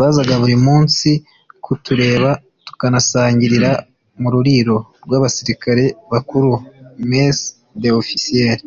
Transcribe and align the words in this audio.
Bazaga 0.00 0.34
buri 0.42 0.56
munsi 0.66 1.08
kutureba 1.64 2.30
tukanasangirira 2.66 3.70
mu 4.20 4.28
ruriro 4.34 4.76
rw’abasikare 5.04 5.84
bakuru 6.12 6.50
(Mess 7.10 7.38
des 7.82 7.96
officiers 8.02 8.60